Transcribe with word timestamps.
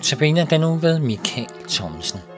Notabene 0.00 0.46
den 0.50 0.60
nu 0.60 0.76
ved 0.76 0.98
Michael 0.98 1.46
Thomsen. 1.68 2.29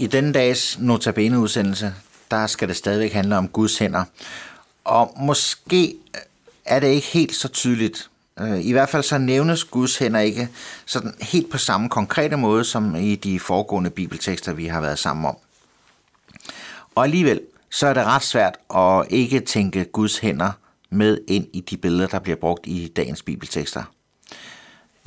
I 0.00 0.06
denne 0.06 0.32
dags 0.32 0.78
notabene-udsendelse, 0.78 1.94
der 2.30 2.46
skal 2.46 2.68
det 2.68 2.76
stadigvæk 2.76 3.12
handle 3.12 3.36
om 3.36 3.48
Guds 3.48 3.78
hænder. 3.78 4.04
Og 4.84 5.14
måske 5.16 5.94
er 6.64 6.80
det 6.80 6.88
ikke 6.88 7.06
helt 7.06 7.34
så 7.34 7.48
tydeligt. 7.48 8.10
Øh, 8.40 8.66
I 8.66 8.72
hvert 8.72 8.88
fald 8.88 9.02
så 9.02 9.18
nævnes 9.18 9.64
Guds 9.64 9.98
hænder 9.98 10.20
ikke 10.20 10.48
sådan 10.86 11.14
helt 11.20 11.50
på 11.50 11.58
samme 11.58 11.88
konkrete 11.88 12.36
måde, 12.36 12.64
som 12.64 12.96
i 12.96 13.14
de 13.14 13.40
foregående 13.40 13.90
bibeltekster, 13.90 14.52
vi 14.52 14.66
har 14.66 14.80
været 14.80 14.98
sammen 14.98 15.24
om. 15.26 15.36
Og 16.94 17.04
alligevel, 17.04 17.40
så 17.70 17.86
er 17.86 17.94
det 17.94 18.04
ret 18.04 18.22
svært 18.22 18.54
at 18.74 19.06
ikke 19.10 19.40
tænke 19.40 19.84
Guds 19.84 20.18
hænder 20.18 20.50
med 20.90 21.18
ind 21.28 21.46
i 21.52 21.60
de 21.60 21.76
billeder, 21.76 22.06
der 22.06 22.18
bliver 22.18 22.36
brugt 22.36 22.66
i 22.66 22.92
dagens 22.96 23.22
bibeltekster. 23.22 23.82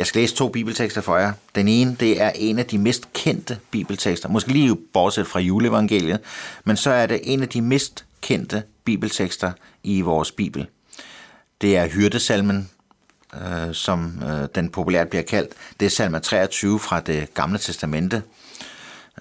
Jeg 0.01 0.07
skal 0.07 0.21
læse 0.21 0.35
to 0.35 0.49
bibeltekster 0.49 1.01
for 1.01 1.17
jer. 1.17 1.33
Den 1.55 1.67
ene, 1.67 1.95
det 1.99 2.21
er 2.21 2.31
en 2.35 2.59
af 2.59 2.65
de 2.65 2.77
mest 2.77 3.13
kendte 3.13 3.57
bibeltekster, 3.71 4.29
måske 4.29 4.51
lige 4.51 4.77
bortset 4.93 5.27
fra 5.27 5.39
juleevangeliet, 5.39 6.19
men 6.63 6.77
så 6.77 6.91
er 6.91 7.05
det 7.05 7.19
en 7.23 7.41
af 7.41 7.49
de 7.49 7.61
mest 7.61 8.05
kendte 8.21 8.63
bibeltekster 8.83 9.51
i 9.83 10.01
vores 10.01 10.31
bibel. 10.31 10.67
Det 11.61 11.77
er 11.77 11.87
hyrdesalmen, 11.87 12.69
øh, 13.33 13.73
som 13.73 14.23
øh, 14.23 14.47
den 14.55 14.69
populært 14.69 15.09
bliver 15.09 15.23
kaldt. 15.23 15.51
Det 15.79 15.85
er 15.85 15.89
salme 15.89 16.19
23 16.19 16.79
fra 16.79 16.99
det 16.99 17.33
gamle 17.33 17.57
testamente. 17.57 18.23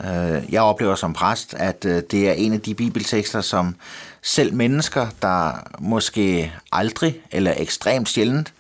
Øh, 0.05 0.43
jeg 0.53 0.63
oplever 0.63 0.95
som 0.95 1.13
præst, 1.13 1.55
at 1.55 1.85
øh, 1.85 2.03
det 2.11 2.29
er 2.29 2.33
en 2.33 2.53
af 2.53 2.61
de 2.61 2.75
bibeltekster, 2.75 3.41
som 3.41 3.77
selv 4.23 4.55
mennesker, 4.55 5.09
der 5.23 5.53
måske 5.79 6.53
aldrig 6.73 7.21
eller 7.31 7.55
ekstremt 7.57 8.09
sjældent 8.09 8.53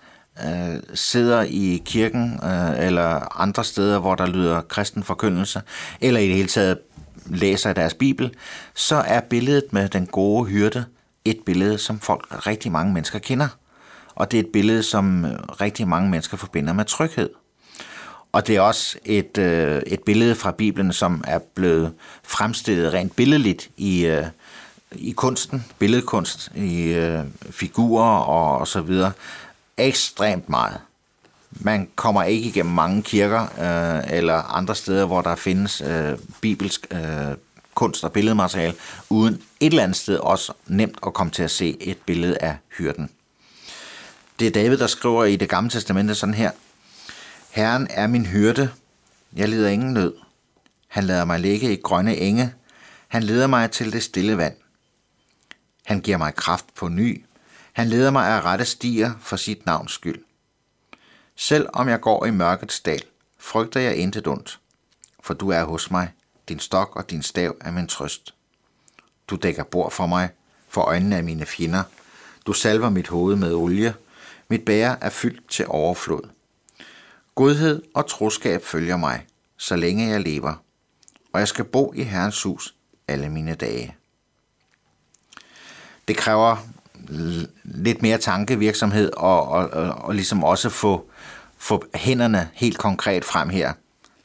øh, 0.47 0.81
sidder 0.95 1.43
i 1.43 1.83
kirken 1.85 2.41
øh, 2.45 2.87
eller 2.87 3.41
andre 3.41 3.65
steder, 3.65 3.99
hvor 3.99 4.15
der 4.15 4.27
lyder 4.27 4.61
kristen 4.61 5.03
forkyndelse, 5.03 5.63
eller 6.01 6.21
i 6.21 6.27
det 6.27 6.35
hele 6.35 6.49
taget 6.49 6.79
læser 7.27 7.73
deres 7.73 7.95
bibel, 7.95 8.35
så 8.75 8.97
er 8.97 9.21
billedet 9.21 9.73
med 9.73 9.89
den 9.89 10.07
gode 10.07 10.45
hyrde 10.45 10.85
et 11.25 11.39
billede, 11.47 11.79
som 11.79 12.01
folk, 12.01 12.47
rigtig 12.47 12.73
mange 12.73 12.93
mennesker 12.93 13.19
kender. 13.19 13.49
Og 14.15 14.31
det 14.31 14.39
er 14.39 14.43
et 14.43 14.53
billede, 14.53 14.83
som 14.83 15.25
øh, 15.25 15.39
rigtig 15.61 15.89
mange 15.89 16.11
mennesker 16.11 16.37
forbinder 16.37 16.73
med 16.73 16.85
tryghed. 16.85 17.31
Og 18.33 18.47
det 18.47 18.57
er 18.57 18.61
også 18.61 18.99
et, 19.05 19.39
øh, 19.39 19.83
et 19.87 20.01
billede 20.07 20.35
fra 20.35 20.51
Bibelen, 20.51 20.93
som 20.93 21.25
er 21.27 21.39
blevet 21.55 21.93
fremstillet 22.23 22.93
rent 22.93 23.17
billedligt 23.17 23.71
i, 23.77 24.07
øh, 24.07 24.27
i 24.93 25.11
kunsten, 25.11 25.65
billedkunst, 25.79 26.53
i 26.55 26.83
øh, 26.83 27.21
figurer 27.51 28.19
og, 28.19 28.59
og 28.59 28.69
så 28.69 28.81
videre, 28.81 29.13
ekstremt 29.81 30.49
meget. 30.49 30.81
Man 31.51 31.89
kommer 31.97 32.23
ikke 32.23 32.49
igennem 32.49 32.75
mange 32.75 33.03
kirker 33.03 33.43
øh, 33.43 34.17
eller 34.17 34.35
andre 34.35 34.75
steder, 34.75 35.07
hvor 35.07 35.23
der 35.23 35.35
findes 35.35 35.81
øh, 35.81 36.19
bibelsk 36.41 36.87
øh, 36.91 37.37
kunst 37.75 38.05
og 38.05 38.13
billedmateriale, 38.13 38.75
uden 39.11 39.35
et 39.61 39.71
eller 39.71 39.83
andet 39.83 39.97
sted 39.97 40.17
også 40.17 40.53
nemt 40.67 40.99
at 41.07 41.15
komme 41.15 41.31
til 41.31 41.43
at 41.43 41.51
se 41.51 41.77
et 41.81 41.99
billede 42.07 42.39
af 42.39 42.57
hyrden. 42.79 43.11
Det 44.39 44.47
er 44.47 44.51
David, 44.51 44.77
der 44.77 44.87
skriver 44.87 45.25
i 45.25 45.37
det 45.37 45.49
gamle 45.49 45.71
testamente 45.71 46.15
sådan 46.15 46.35
her. 46.35 46.51
Herren 47.51 47.87
er 47.91 48.07
min 48.07 48.27
hyrde. 48.27 48.71
Jeg 49.37 49.49
lider 49.49 49.69
ingen 49.69 49.95
nød. 49.95 50.15
Han 50.89 51.05
lader 51.05 51.25
mig 51.25 51.41
ligge 51.41 51.73
i 51.73 51.81
grønne 51.83 52.17
enge. 52.17 52.53
Han 53.09 53.23
leder 53.23 53.47
mig 53.47 53.71
til 53.71 53.93
det 53.93 54.03
stille 54.03 54.37
vand. 54.37 54.55
Han 55.85 56.01
giver 56.01 56.17
mig 56.17 56.35
kraft 56.35 56.67
på 56.77 56.89
ny. 56.89 57.25
Han 57.73 57.89
leder 57.89 58.11
mig 58.11 58.27
af 58.29 58.41
rette 58.41 58.65
stier 58.65 59.13
for 59.21 59.37
sit 59.37 59.67
navns 59.67 59.93
skyld. 59.93 60.25
Selv 61.37 61.69
om 61.73 61.89
jeg 61.89 62.01
går 62.01 62.27
i 62.27 62.31
mørkets 62.31 62.81
dal, 62.81 63.03
frygter 63.39 63.81
jeg 63.81 63.97
intet 63.97 64.27
ondt, 64.27 64.61
for 65.21 65.35
du 65.35 65.49
er 65.49 65.65
hos 65.65 65.91
mig, 65.91 66.13
din 66.49 66.59
stok 66.59 66.97
og 66.97 67.11
din 67.11 67.23
stav 67.23 67.57
er 67.61 67.71
min 67.71 67.87
trøst. 67.87 68.35
Du 69.29 69.37
dækker 69.37 69.65
bord 69.65 69.93
for 69.93 70.07
mig, 70.07 70.29
for 70.69 70.83
øjnene 70.83 71.17
af 71.17 71.25
mine 71.25 71.47
fjender. 71.47 71.83
Du 72.47 72.53
salver 72.53 72.91
mit 72.91 73.09
hoved 73.09 73.37
med 73.37 73.55
olie. 73.55 73.95
Mit 74.49 74.65
bære 74.65 74.97
er 75.01 75.11
fyldt 75.11 75.51
til 75.51 75.67
overflod. 75.69 76.29
Godhed 77.35 77.83
og 77.95 78.09
troskab 78.09 78.63
følger 78.63 78.97
mig, 78.97 79.27
så 79.57 79.77
længe 79.77 80.09
jeg 80.09 80.21
lever, 80.21 80.55
og 81.33 81.41
jeg 81.41 81.49
skal 81.49 81.65
bo 81.65 81.93
i 81.93 82.03
Herrens 82.03 82.43
hus 82.43 82.75
alle 83.09 83.29
mine 83.29 83.55
dage. 83.55 83.97
Det 86.09 86.17
kræver 86.17 86.57
lidt 87.65 88.03
mere 88.03 88.19
tankevirksomhed 88.19 89.11
og, 89.17 89.49
og, 89.49 89.71
og, 89.71 89.93
og 89.93 90.15
ligesom 90.15 90.45
også 90.45 90.69
få, 90.69 91.11
få 91.59 91.85
hænderne 91.95 92.49
helt 92.55 92.79
konkret 92.79 93.25
frem 93.25 93.49
her. 93.49 93.73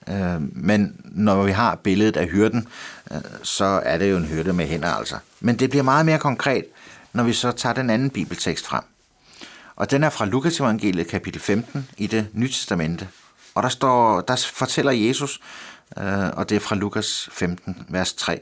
Øh, 0.09 0.41
men 0.55 0.95
når 1.03 1.43
vi 1.43 1.51
har 1.51 1.75
billedet 1.75 2.17
af 2.17 2.27
hyrden, 2.27 2.67
øh, 3.11 3.17
så 3.43 3.81
er 3.83 3.97
det 3.97 4.11
jo 4.11 4.17
en 4.17 4.25
hyrde 4.25 4.53
med 4.53 4.67
hænder 4.67 4.89
altså. 4.89 5.17
Men 5.39 5.59
det 5.59 5.69
bliver 5.69 5.83
meget 5.83 6.05
mere 6.05 6.19
konkret, 6.19 6.65
når 7.13 7.23
vi 7.23 7.33
så 7.33 7.51
tager 7.51 7.73
den 7.73 7.89
anden 7.89 8.09
bibeltekst 8.09 8.65
frem. 8.65 8.83
Og 9.75 9.91
den 9.91 10.03
er 10.03 10.09
fra 10.09 10.25
Lukas 10.25 10.59
evangeliet 10.59 11.07
kapitel 11.07 11.41
15 11.41 11.89
i 11.97 12.07
det 12.07 12.27
nye 12.33 12.47
testamente. 12.47 13.07
Og 13.55 13.63
der, 13.63 13.69
står, 13.69 14.21
der 14.21 14.47
fortæller 14.53 14.91
Jesus, 14.91 15.39
øh, 15.97 16.29
og 16.33 16.49
det 16.49 16.55
er 16.55 16.59
fra 16.59 16.75
Lukas 16.75 17.29
15, 17.31 17.85
vers 17.89 18.13
3. 18.13 18.39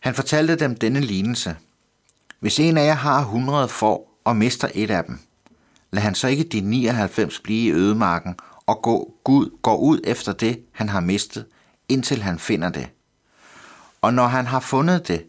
Han 0.00 0.14
fortalte 0.14 0.56
dem 0.56 0.76
denne 0.76 1.00
lignelse. 1.00 1.56
Hvis 2.40 2.60
en 2.60 2.78
af 2.78 2.86
jer 2.86 2.94
har 2.94 3.20
100 3.20 3.68
får 3.68 4.20
og 4.24 4.36
mister 4.36 4.68
et 4.74 4.90
af 4.90 5.04
dem, 5.04 5.18
lad 5.90 6.02
han 6.02 6.14
så 6.14 6.28
ikke 6.28 6.44
de 6.44 6.60
99 6.60 7.40
blive 7.40 7.66
i 7.66 7.72
ødemarken 7.72 8.34
og 8.66 8.82
gå, 8.82 9.14
Gud, 9.24 9.50
går 9.62 9.76
ud 9.76 10.00
efter 10.04 10.32
det, 10.32 10.62
han 10.72 10.88
har 10.88 11.00
mistet, 11.00 11.46
indtil 11.88 12.22
han 12.22 12.38
finder 12.38 12.68
det. 12.68 12.88
Og 14.00 14.14
når 14.14 14.26
han 14.26 14.46
har 14.46 14.60
fundet 14.60 15.08
det, 15.08 15.26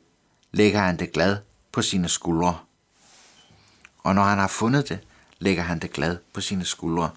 lægger 0.52 0.80
han 0.80 1.00
det 1.00 1.12
glad 1.12 1.38
på 1.72 1.82
sine 1.82 2.10
skuldre. 2.10 2.58
Og 4.04 4.16
når 4.16 4.24
han 4.24 4.38
har 4.38 4.48
fundet 4.48 4.90
det, 4.90 5.00
lægger 5.40 5.64
han 5.64 5.80
det 5.80 5.92
glad 5.92 6.18
på 6.34 6.42
sine 6.42 6.66
skuldre, 6.66 7.10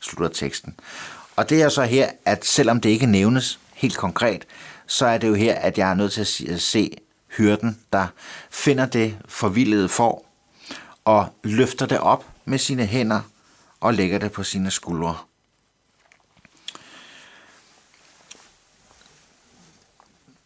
slutter 0.00 0.34
teksten. 0.34 0.74
Og 1.36 1.50
det 1.50 1.62
er 1.62 1.68
så 1.68 1.82
her, 1.82 2.10
at 2.24 2.44
selvom 2.44 2.80
det 2.80 2.88
ikke 2.88 3.06
nævnes 3.06 3.60
helt 3.74 3.96
konkret, 3.96 4.46
så 4.86 5.06
er 5.06 5.18
det 5.18 5.28
jo 5.28 5.34
her, 5.34 5.54
at 5.54 5.78
jeg 5.78 5.90
er 5.90 5.94
nødt 5.94 6.12
til 6.12 6.50
at 6.50 6.62
se 6.62 6.96
hyrden, 7.36 7.78
der 7.92 8.06
finder 8.50 8.86
det 8.86 9.18
forvildede 9.28 9.88
får 9.88 10.34
og 11.04 11.26
løfter 11.44 11.86
det 11.86 11.98
op 11.98 12.26
med 12.44 12.58
sine 12.58 12.86
hænder 12.86 13.20
og 13.80 13.94
lægger 13.94 14.18
det 14.18 14.32
på 14.32 14.42
sine 14.42 14.70
skuldre. 14.70 15.16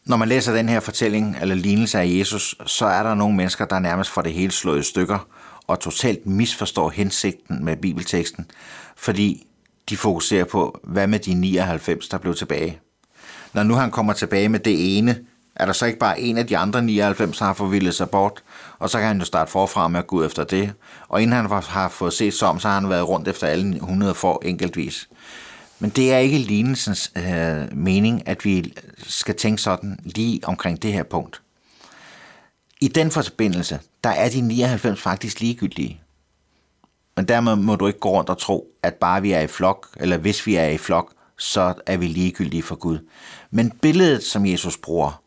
Når 0.04 0.16
man 0.16 0.28
læser 0.28 0.54
den 0.54 0.68
her 0.68 0.80
fortælling 0.80 1.36
eller 1.40 1.54
lignelse 1.54 1.98
af 1.98 2.06
Jesus, 2.18 2.54
så 2.66 2.86
er 2.86 3.02
der 3.02 3.14
nogle 3.14 3.36
mennesker, 3.36 3.64
der 3.64 3.78
nærmest 3.78 4.10
får 4.10 4.22
det 4.22 4.32
hele 4.32 4.52
slået 4.52 4.80
i 4.80 4.82
stykker 4.82 5.28
og 5.66 5.80
totalt 5.80 6.26
misforstår 6.26 6.90
hensigten 6.90 7.64
med 7.64 7.76
bibelteksten, 7.76 8.50
fordi 8.96 9.46
de 9.88 9.96
fokuserer 9.96 10.44
på, 10.44 10.80
hvad 10.84 11.06
med 11.06 11.18
de 11.18 11.34
99, 11.34 12.08
der 12.08 12.18
blev 12.18 12.34
tilbage. 12.34 12.80
Når 13.52 13.62
nu 13.62 13.74
han 13.74 13.90
kommer 13.90 14.12
tilbage 14.12 14.48
med 14.48 14.60
det 14.60 14.98
ene, 14.98 15.24
er 15.58 15.66
der 15.66 15.72
så 15.72 15.86
ikke 15.86 15.98
bare 15.98 16.20
en 16.20 16.38
af 16.38 16.46
de 16.46 16.58
andre 16.58 16.82
99, 16.82 17.38
der 17.38 17.44
har 17.44 17.52
forvildet 17.52 17.94
sig 17.94 18.10
bort, 18.10 18.42
og 18.78 18.90
så 18.90 18.98
kan 18.98 19.06
han 19.06 19.18
jo 19.18 19.24
starte 19.24 19.50
forfra 19.50 19.88
med 19.88 19.98
at 19.98 20.06
gå 20.06 20.16
ud 20.16 20.26
efter 20.26 20.44
det. 20.44 20.72
Og 21.08 21.22
inden 21.22 21.36
han 21.36 21.62
har 21.66 21.88
fået 21.88 22.12
set 22.12 22.34
sig 22.34 22.48
om, 22.48 22.60
så 22.60 22.68
har 22.68 22.80
han 22.80 22.90
været 22.90 23.08
rundt 23.08 23.28
efter 23.28 23.46
alle 23.46 23.76
100 23.76 24.14
for 24.14 24.42
enkeltvis. 24.44 25.08
Men 25.78 25.90
det 25.90 26.12
er 26.12 26.18
ikke 26.18 26.38
lignelsens 26.38 27.12
øh, 27.16 27.76
mening, 27.76 28.28
at 28.28 28.44
vi 28.44 28.74
skal 28.98 29.34
tænke 29.34 29.62
sådan 29.62 29.98
lige 30.04 30.40
omkring 30.42 30.82
det 30.82 30.92
her 30.92 31.02
punkt. 31.02 31.42
I 32.80 32.88
den 32.88 33.10
forbindelse, 33.10 33.80
der 34.04 34.10
er 34.10 34.28
de 34.28 34.40
99 34.40 35.00
faktisk 35.00 35.40
ligegyldige. 35.40 36.00
Men 37.16 37.28
dermed 37.28 37.56
må 37.56 37.76
du 37.76 37.86
ikke 37.86 37.98
gå 37.98 38.10
rundt 38.10 38.30
og 38.30 38.38
tro, 38.38 38.66
at 38.82 38.94
bare 38.94 39.22
vi 39.22 39.32
er 39.32 39.40
i 39.40 39.46
flok, 39.46 39.86
eller 39.96 40.16
hvis 40.16 40.46
vi 40.46 40.54
er 40.54 40.66
i 40.66 40.78
flok, 40.78 41.12
så 41.38 41.74
er 41.86 41.96
vi 41.96 42.06
ligegyldige 42.06 42.62
for 42.62 42.74
Gud. 42.74 42.98
Men 43.50 43.70
billedet, 43.70 44.22
som 44.22 44.46
Jesus 44.46 44.76
bruger, 44.76 45.22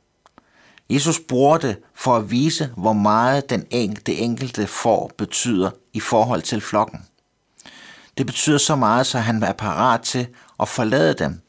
Jesus 0.91 1.19
bruger 1.19 1.57
det 1.57 1.77
for 1.95 2.15
at 2.15 2.31
vise, 2.31 2.69
hvor 2.77 2.93
meget 2.93 3.49
den 3.49 3.65
enkelte, 3.69 4.11
det 4.11 4.23
enkelte 4.23 4.67
får 4.67 5.11
betyder 5.17 5.71
i 5.93 5.99
forhold 5.99 6.41
til 6.41 6.61
flokken. 6.61 6.99
Det 8.17 8.25
betyder 8.25 8.57
så 8.57 8.75
meget, 8.75 9.07
så 9.07 9.19
han 9.19 9.43
er 9.43 9.53
parat 9.53 10.01
til 10.01 10.27
at 10.59 10.67
forlade 10.67 11.13
dem. 11.13 11.41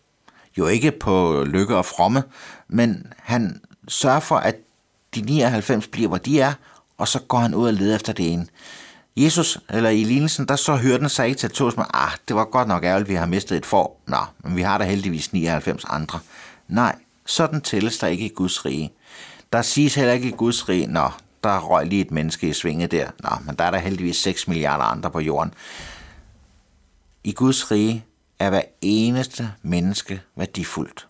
Jo 0.59 0.67
ikke 0.67 0.91
på 0.91 1.45
lykke 1.47 1.77
og 1.77 1.85
fromme, 1.85 2.23
men 2.69 3.13
han 3.19 3.61
sørger 3.89 4.21
for, 4.21 4.37
at 4.37 4.57
de 5.15 5.21
99 5.21 5.87
bliver, 5.87 6.09
hvor 6.09 6.19
de 6.19 6.41
er, 6.41 6.53
og 6.99 7.09
så 7.09 7.19
går 7.19 7.39
han 7.39 7.55
ud 7.55 7.67
og 7.67 7.75
leder 7.75 7.95
efter 7.95 8.13
det 8.13 8.33
ene. 8.33 8.47
Jesus, 9.17 9.59
eller 9.71 9.91
i 9.91 10.05
lignelsen, 10.05 10.49
der 10.49 10.57
så 10.57 10.77
hørte 10.77 10.99
den 10.99 11.09
sig 11.09 11.27
ikke 11.27 11.39
til 11.39 11.47
at 11.47 11.77
med, 11.77 11.85
ah, 11.95 12.11
det 12.29 12.37
var 12.37 12.45
godt 12.45 12.69
nok 12.69 12.85
ærgerligt, 12.85 13.09
vi 13.09 13.15
har 13.15 13.27
mistet 13.27 13.57
et 13.57 13.67
får. 13.67 14.03
Nå, 14.07 14.19
men 14.45 14.57
vi 14.57 14.63
har 14.63 14.79
da 14.79 14.85
heldigvis 14.85 15.33
99 15.33 15.85
andre. 15.89 16.19
Nej, 16.69 16.97
sådan 17.27 17.61
tælles 17.61 17.99
der 17.99 18.07
ikke 18.07 18.25
i 18.25 18.33
Guds 18.35 18.65
rige. 18.65 18.93
Der 19.53 19.63
siges 19.63 19.95
heller 19.95 20.13
ikke 20.13 20.29
i 20.29 20.33
Guds 20.33 20.69
rige, 20.69 20.87
nå, 20.87 21.11
der 21.45 21.61
røg 21.61 21.87
lige 21.87 22.01
et 22.01 22.11
menneske 22.11 22.49
i 22.49 22.53
svinget 22.53 22.91
der. 22.91 23.11
Nå, 23.19 23.31
men 23.47 23.57
der 23.57 23.65
er 23.65 23.71
der 23.71 23.79
heldigvis 23.79 24.17
6 24.17 24.49
milliarder 24.49 24.85
andre 24.85 25.11
på 25.11 25.21
jorden. 25.21 25.55
I 27.25 27.33
Guds 27.33 27.71
rige 27.71 28.05
er 28.39 28.51
hver 28.51 28.63
eneste 28.81 29.53
menneske 29.63 30.23
værdifuldt. 30.37 31.09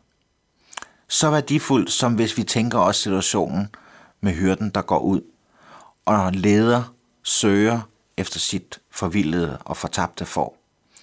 Så 1.09 1.31
værdifuldt, 1.31 1.91
som 1.91 2.15
hvis 2.15 2.37
vi 2.37 2.43
tænker 2.43 2.79
os 2.79 2.97
situationen 2.97 3.69
med 4.21 4.33
hyrden, 4.33 4.71
der 4.71 4.83
går 4.83 4.99
ud 4.99 5.21
og 6.05 6.33
leder, 6.33 6.95
søger 7.23 7.81
efter 8.17 8.39
sit 8.39 8.81
forvildede 8.91 9.59
og 9.65 9.77
fortabte 9.77 10.27
får. 10.27 10.59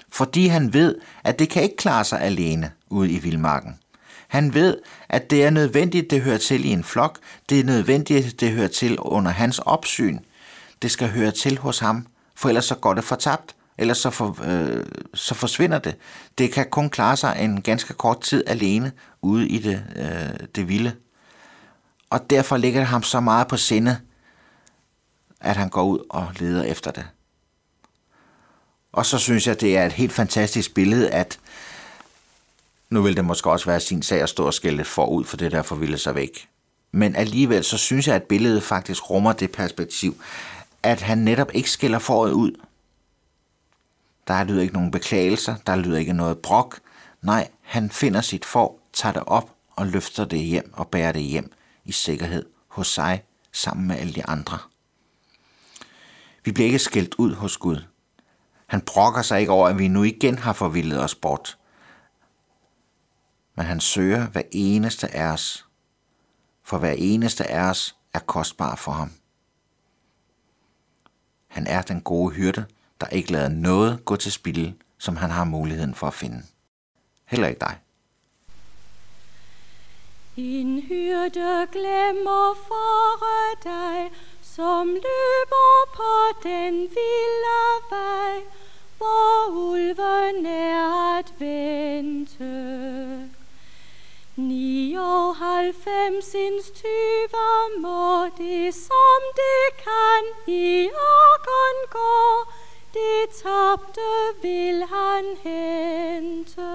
Fordi 0.10 0.48
han 0.48 0.74
ved, 0.74 0.96
at 1.24 1.40
det 1.40 1.50
kan 1.50 1.64
ikke 1.64 1.76
klare 1.76 2.04
sig 2.04 2.22
alene 2.22 2.72
ude 2.90 3.12
i 3.12 3.20
vildmarken. 3.20 3.80
Han 4.30 4.54
ved, 4.54 4.78
at 5.10 5.30
det 5.30 5.44
er 5.44 5.50
nødvendigt, 5.50 6.12
det 6.12 6.22
hører 6.22 6.38
til 6.38 6.66
i 6.66 6.70
en 6.70 6.84
flok. 6.84 7.20
Det 7.50 7.60
er 7.60 7.64
nødvendigt, 7.64 8.40
det 8.40 8.52
hører 8.52 8.68
til 8.68 9.00
under 9.00 9.32
hans 9.32 9.60
opsyn. 9.60 10.20
Det 10.82 10.92
skal 10.92 11.10
høre 11.10 11.32
til 11.32 11.58
hos 11.58 11.80
ham, 11.80 12.08
for 12.36 12.50
ellers 12.50 12.66
så 12.66 12.76
går 12.76 12.94
det 12.94 13.04
fortabt 13.04 13.56
ellers 13.80 13.98
så, 13.98 14.10
for, 14.10 14.38
øh, 14.44 14.86
så 15.14 15.36
forsvinder 15.36 15.80
det. 15.80 15.96
Det 16.38 16.52
kan 16.52 16.70
kun 16.70 16.90
klare 16.90 17.18
sig 17.18 17.38
en 17.40 17.62
ganske 17.62 17.94
kort 17.94 18.22
tid 18.22 18.44
alene 18.48 18.92
ude 19.22 19.48
i 19.48 19.58
det, 19.58 19.84
øh, 19.96 20.48
det 20.56 20.68
vilde. 20.68 20.96
Og 22.10 22.30
derfor 22.30 22.58
ligger 22.58 22.80
det 22.80 22.88
ham 22.88 23.04
så 23.04 23.20
meget 23.20 23.48
på 23.48 23.58
sinde, 23.58 24.00
at 25.42 25.56
han 25.56 25.70
går 25.70 25.84
ud 25.84 26.00
og 26.10 26.28
leder 26.40 26.64
efter 26.64 26.92
det. 26.92 27.08
Og 28.92 29.06
så 29.06 29.18
synes 29.18 29.48
jeg, 29.48 29.62
det 29.62 29.78
er 29.78 29.86
et 29.86 29.94
helt 29.94 30.14
fantastisk 30.14 30.74
billede, 30.74 31.10
at 31.10 31.40
nu 32.90 33.02
vil 33.02 33.16
det 33.16 33.26
måske 33.26 33.52
også 33.52 33.66
være 33.66 33.80
sin 33.80 34.02
sag 34.02 34.22
at 34.22 34.30
stå 34.30 34.46
og 34.46 34.54
skælde 34.54 34.86
forud 34.86 35.24
for 35.24 35.38
det 35.38 35.52
der 35.52 35.62
forvilde 35.62 35.98
sig 35.98 36.16
væk. 36.16 36.50
Men 36.92 37.16
alligevel 37.16 37.64
så 37.64 37.78
synes 37.78 38.08
jeg, 38.08 38.16
at 38.16 38.24
billedet 38.24 38.64
faktisk 38.64 39.10
rummer 39.10 39.34
det 39.34 39.52
perspektiv, 39.52 40.22
at 40.84 41.02
han 41.02 41.18
netop 41.18 41.52
ikke 41.54 41.72
skiller 41.72 42.00
foråret 42.00 42.32
ud, 42.32 42.52
der 44.28 44.44
lyder 44.44 44.62
ikke 44.62 44.74
nogen 44.74 44.92
beklagelser, 44.92 45.56
der 45.68 45.76
lyder 45.76 45.98
ikke 45.98 46.14
noget 46.14 46.38
brok. 46.38 46.80
Nej, 47.22 47.48
han 47.62 47.90
finder 47.92 48.22
sit 48.22 48.46
får, 48.46 48.90
tager 48.94 49.14
det 49.14 49.24
op 49.28 49.56
og 49.76 49.88
løfter 49.88 50.26
det 50.26 50.40
hjem 50.40 50.74
og 50.74 50.88
bærer 50.88 51.12
det 51.12 51.22
hjem 51.22 51.52
i 51.86 51.92
sikkerhed 51.92 52.46
hos 52.68 52.88
sig 52.88 53.24
sammen 53.52 53.88
med 53.88 53.98
alle 53.98 54.14
de 54.14 54.26
andre. 54.26 54.58
Vi 56.46 56.52
bliver 56.52 56.66
ikke 56.66 56.80
skældt 56.80 57.16
ud 57.18 57.34
hos 57.34 57.58
Gud. 57.58 57.84
Han 58.68 58.82
brokker 58.82 59.22
sig 59.22 59.40
ikke 59.40 59.52
over, 59.52 59.68
at 59.68 59.78
vi 59.78 59.88
nu 59.88 60.04
igen 60.04 60.38
har 60.38 60.54
forvildet 60.54 61.04
os 61.04 61.16
bort. 61.16 61.58
Men 63.60 63.66
han 63.66 63.80
søger 63.80 64.28
hver 64.28 64.42
eneste 64.52 65.16
af 65.16 65.34
os, 65.34 65.66
for 66.64 66.78
hver 66.78 66.96
eneste 66.98 67.48
af 67.48 67.70
os 67.70 67.96
er 68.14 68.20
kostbar 68.20 68.76
for 68.76 68.92
ham. 68.92 69.12
Han 71.48 71.68
er 71.68 71.82
den 71.82 72.02
gode 72.02 72.34
hyrde, 72.34 72.66
der 73.02 73.08
ikke 73.08 73.32
lader 73.32 73.50
noget 73.50 74.06
gå 74.06 74.16
til 74.16 74.32
spil, 74.32 74.74
som 74.98 75.16
han 75.18 75.30
har 75.30 75.44
muligheden 75.44 75.96
for 75.96 76.08
at 76.08 76.14
finde. 76.14 76.44
Heller 77.26 77.48
ikke 77.48 77.60
dig. 77.60 77.78
En 80.38 80.82
hyrde 80.82 81.68
glemmer 81.72 82.54
for 82.68 83.24
dig, 83.64 84.12
som 84.42 84.88
løber 84.88 85.90
på 85.96 86.40
den 86.44 86.74
vilde 86.74 87.62
vej, 87.90 88.40
hvor 88.98 89.52
ulven 89.72 90.46
er 90.46 91.18
at 91.20 91.34
være. 91.40 91.59
Halvfemsins 95.70 96.72
tyver 96.72 97.80
må 97.80 98.30
det, 98.38 98.74
som 98.74 99.22
det 99.36 99.84
kan 99.84 100.54
i 100.56 100.90
åkken 100.90 101.78
gå, 101.92 102.52
det 102.94 103.30
tabte 103.44 104.10
vil 104.42 104.84
han 104.84 105.26
hente. 105.44 106.72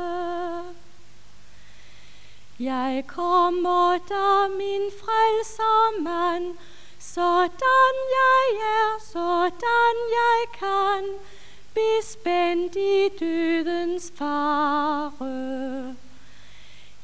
Jeg 2.61 3.05
kommer 3.07 3.99
da 4.09 4.49
min 4.49 4.91
frelsermand, 5.01 6.57
sådan 6.99 7.95
jeg 8.21 8.47
er, 8.61 9.01
sådan 9.13 9.97
jeg 10.21 10.41
kan, 10.59 11.05
bespændt 11.75 12.77
i 12.77 13.09
dødens 13.21 14.13
far. 14.19 14.34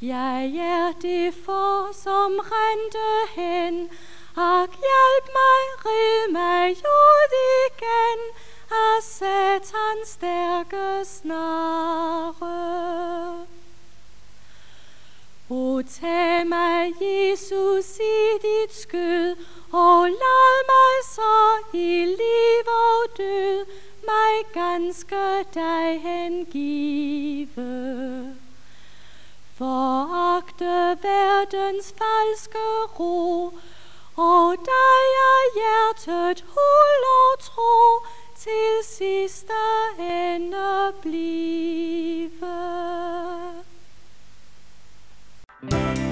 Jeg 0.03 0.57
er 0.57 0.93
det 1.03 1.35
for, 1.45 1.93
som 1.93 2.33
rendte 2.39 3.11
hen, 3.37 3.91
ak 4.37 4.69
hjælp 4.69 5.27
mig, 5.39 5.65
rid 5.85 6.33
mig 6.33 6.71
ud 6.71 7.33
igen, 7.67 8.21
af 8.71 9.03
satans 9.03 10.09
stærke 10.09 11.05
snare. 11.05 12.51
O 15.51 15.83
tag 15.83 16.47
mig, 16.47 16.93
Jesus, 17.01 17.99
i 17.99 18.39
dit 18.43 18.75
skød, 18.75 19.37
og 19.73 20.09
lad 20.09 20.65
mig 20.73 20.95
så 21.05 21.59
i 21.73 22.05
liv 22.05 22.67
og 22.67 23.17
død, 23.17 23.67
mig 24.07 24.35
ganske 24.55 25.45
dig 25.55 26.01
hengive 26.03 27.20
foragte 29.61 30.97
verdens 31.03 31.95
falske 32.01 32.67
ro, 32.99 33.45
og 34.17 34.57
dig 34.71 35.03
er 35.31 35.43
hjertet 35.59 36.45
hul 36.55 37.03
og 37.21 37.39
tro, 37.41 38.07
til 38.37 38.73
sidste 38.83 39.53
ende 39.99 40.93
blive. 41.03 42.31
thank 45.71 45.99
you 45.99 46.10